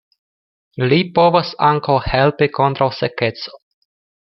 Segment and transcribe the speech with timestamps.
[0.93, 3.57] Li povas ankaŭ helpi kontraŭ sekeco.